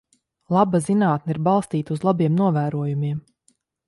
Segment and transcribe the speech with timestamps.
[0.55, 3.21] Laba zinātne ir balstīta uz labiem novērojumiem.